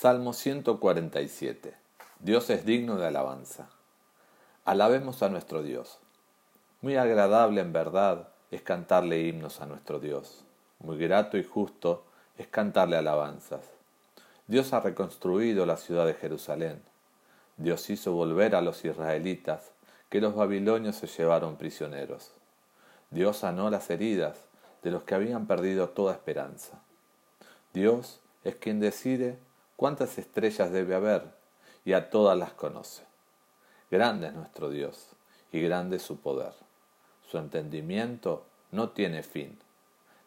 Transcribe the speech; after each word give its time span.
Salmo 0.00 0.32
147. 0.32 1.74
Dios 2.20 2.50
es 2.50 2.64
digno 2.64 2.98
de 2.98 3.08
alabanza. 3.08 3.68
Alabemos 4.64 5.24
a 5.24 5.28
nuestro 5.28 5.64
Dios. 5.64 5.98
Muy 6.82 6.94
agradable 6.94 7.60
en 7.60 7.72
verdad 7.72 8.28
es 8.52 8.62
cantarle 8.62 9.26
himnos 9.26 9.60
a 9.60 9.66
nuestro 9.66 9.98
Dios. 9.98 10.44
Muy 10.78 10.98
grato 10.98 11.36
y 11.36 11.42
justo 11.42 12.04
es 12.36 12.46
cantarle 12.46 12.96
alabanzas. 12.96 13.62
Dios 14.46 14.72
ha 14.72 14.78
reconstruido 14.78 15.66
la 15.66 15.76
ciudad 15.76 16.06
de 16.06 16.14
Jerusalén. 16.14 16.80
Dios 17.56 17.90
hizo 17.90 18.12
volver 18.12 18.54
a 18.54 18.60
los 18.60 18.84
israelitas 18.84 19.72
que 20.10 20.20
los 20.20 20.36
babilonios 20.36 20.94
se 20.94 21.08
llevaron 21.08 21.56
prisioneros. 21.56 22.30
Dios 23.10 23.38
sanó 23.38 23.68
las 23.68 23.90
heridas 23.90 24.44
de 24.84 24.92
los 24.92 25.02
que 25.02 25.16
habían 25.16 25.48
perdido 25.48 25.88
toda 25.88 26.12
esperanza. 26.12 26.80
Dios 27.74 28.20
es 28.44 28.54
quien 28.54 28.78
decide 28.78 29.47
cuántas 29.78 30.18
estrellas 30.18 30.72
debe 30.72 30.96
haber 30.96 31.32
y 31.84 31.92
a 31.92 32.10
todas 32.10 32.36
las 32.36 32.52
conoce. 32.52 33.04
Grande 33.92 34.26
es 34.26 34.34
nuestro 34.34 34.70
Dios 34.70 35.10
y 35.52 35.60
grande 35.60 36.00
su 36.00 36.20
poder. 36.20 36.52
Su 37.30 37.38
entendimiento 37.38 38.44
no 38.72 38.90
tiene 38.90 39.22
fin. 39.22 39.56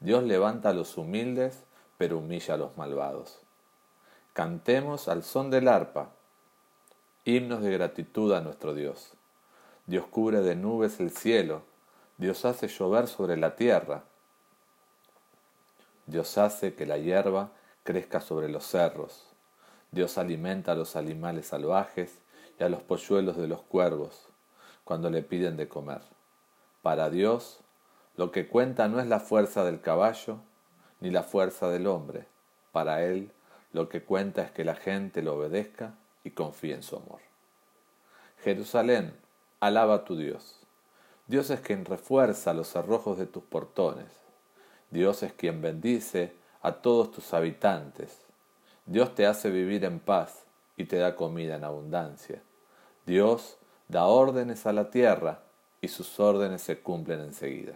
Dios 0.00 0.22
levanta 0.22 0.68
a 0.68 0.74
los 0.74 0.98
humildes, 0.98 1.64
pero 1.96 2.18
humilla 2.18 2.54
a 2.54 2.56
los 2.58 2.76
malvados. 2.76 3.40
Cantemos 4.34 5.08
al 5.08 5.22
son 5.22 5.50
del 5.50 5.68
arpa, 5.68 6.10
himnos 7.24 7.62
de 7.62 7.72
gratitud 7.72 8.34
a 8.34 8.42
nuestro 8.42 8.74
Dios. 8.74 9.14
Dios 9.86 10.04
cubre 10.08 10.42
de 10.42 10.56
nubes 10.56 11.00
el 11.00 11.10
cielo, 11.10 11.62
Dios 12.18 12.44
hace 12.44 12.68
llover 12.68 13.08
sobre 13.08 13.38
la 13.38 13.56
tierra. 13.56 14.04
Dios 16.04 16.36
hace 16.36 16.74
que 16.74 16.84
la 16.84 16.98
hierba 16.98 17.52
crezca 17.82 18.20
sobre 18.20 18.50
los 18.50 18.66
cerros. 18.66 19.24
Dios 19.90 20.18
alimenta 20.18 20.72
a 20.72 20.74
los 20.74 20.96
animales 20.96 21.46
salvajes 21.46 22.20
y 22.58 22.64
a 22.64 22.68
los 22.68 22.82
polluelos 22.82 23.36
de 23.36 23.48
los 23.48 23.62
cuervos 23.62 24.28
cuando 24.84 25.10
le 25.10 25.22
piden 25.22 25.56
de 25.56 25.68
comer. 25.68 26.02
Para 26.82 27.10
Dios, 27.10 27.60
lo 28.16 28.32
que 28.32 28.48
cuenta 28.48 28.88
no 28.88 29.00
es 29.00 29.06
la 29.06 29.20
fuerza 29.20 29.64
del 29.64 29.80
caballo 29.80 30.40
ni 31.00 31.10
la 31.10 31.22
fuerza 31.22 31.68
del 31.68 31.86
hombre. 31.86 32.26
Para 32.72 33.04
Él, 33.04 33.32
lo 33.72 33.88
que 33.88 34.02
cuenta 34.02 34.42
es 34.42 34.50
que 34.50 34.64
la 34.64 34.74
gente 34.74 35.22
lo 35.22 35.36
obedezca 35.36 35.94
y 36.24 36.30
confíe 36.30 36.74
en 36.74 36.82
su 36.82 36.96
amor. 36.96 37.20
Jerusalén, 38.42 39.14
alaba 39.60 39.94
a 39.94 40.04
tu 40.04 40.16
Dios. 40.16 40.60
Dios 41.26 41.50
es 41.50 41.60
quien 41.60 41.84
refuerza 41.84 42.54
los 42.54 42.68
cerrojos 42.68 43.18
de 43.18 43.26
tus 43.26 43.42
portones. 43.42 44.08
Dios 44.90 45.22
es 45.22 45.32
quien 45.32 45.60
bendice 45.60 46.32
a 46.62 46.72
todos 46.72 47.10
tus 47.10 47.34
habitantes. 47.34 48.27
Dios 48.88 49.14
te 49.14 49.26
hace 49.26 49.50
vivir 49.50 49.84
en 49.84 50.00
paz 50.00 50.44
y 50.78 50.86
te 50.86 50.96
da 50.96 51.14
comida 51.14 51.56
en 51.56 51.64
abundancia. 51.64 52.40
Dios 53.04 53.58
da 53.86 54.06
órdenes 54.06 54.64
a 54.64 54.72
la 54.72 54.88
tierra 54.88 55.40
y 55.82 55.88
sus 55.88 56.18
órdenes 56.18 56.62
se 56.62 56.80
cumplen 56.80 57.20
enseguida. 57.20 57.74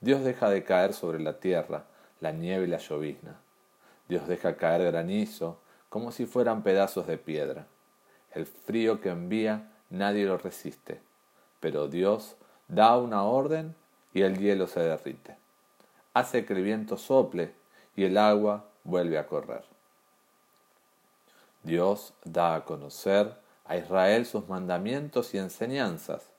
Dios 0.00 0.24
deja 0.24 0.50
de 0.50 0.64
caer 0.64 0.92
sobre 0.94 1.20
la 1.20 1.38
tierra 1.38 1.84
la 2.20 2.32
nieve 2.32 2.64
y 2.64 2.68
la 2.68 2.78
llovizna. 2.78 3.40
Dios 4.08 4.26
deja 4.26 4.56
caer 4.56 4.82
granizo 4.82 5.60
como 5.88 6.10
si 6.10 6.26
fueran 6.26 6.64
pedazos 6.64 7.06
de 7.06 7.16
piedra. 7.16 7.68
El 8.32 8.46
frío 8.46 9.00
que 9.00 9.10
envía 9.10 9.70
nadie 9.90 10.24
lo 10.24 10.38
resiste, 10.38 11.00
pero 11.60 11.86
Dios 11.86 12.34
da 12.66 12.96
una 12.98 13.22
orden 13.22 13.76
y 14.12 14.22
el 14.22 14.38
hielo 14.38 14.66
se 14.66 14.80
derrite. 14.80 15.36
Hace 16.14 16.44
que 16.44 16.54
el 16.54 16.64
viento 16.64 16.96
sople 16.96 17.52
y 17.94 18.02
el 18.02 18.18
agua 18.18 18.71
vuelve 18.84 19.18
a 19.18 19.26
correr. 19.26 19.64
Dios 21.62 22.14
da 22.24 22.56
a 22.56 22.64
conocer 22.64 23.36
a 23.64 23.76
Israel 23.76 24.26
sus 24.26 24.48
mandamientos 24.48 25.34
y 25.34 25.38
enseñanzas. 25.38 26.30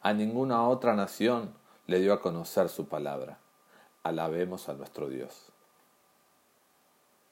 A 0.00 0.12
ninguna 0.12 0.66
otra 0.66 0.94
nación 0.94 1.54
le 1.86 2.00
dio 2.00 2.12
a 2.12 2.20
conocer 2.20 2.68
su 2.68 2.88
palabra. 2.88 3.38
Alabemos 4.02 4.68
a 4.68 4.74
nuestro 4.74 5.08
Dios. 5.08 5.52